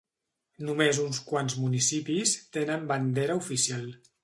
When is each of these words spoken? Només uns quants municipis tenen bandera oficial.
Només 0.69 0.99
uns 1.03 1.19
quants 1.27 1.57
municipis 1.65 2.35
tenen 2.59 2.91
bandera 2.95 3.39
oficial. 3.45 3.89